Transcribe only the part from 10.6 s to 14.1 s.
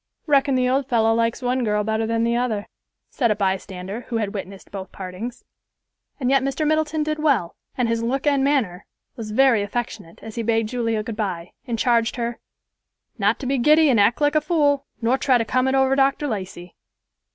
Julia good bye, and charged her "not to be giddy and